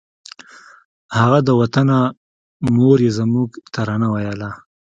[1.17, 1.97] هغه د وطنه
[2.75, 4.49] مور یې زموږ ترانه وویله